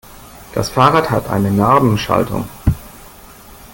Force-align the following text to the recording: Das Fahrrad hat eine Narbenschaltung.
Das 0.55 0.69
Fahrrad 0.71 1.11
hat 1.11 1.29
eine 1.29 1.51
Narbenschaltung. 1.51 2.49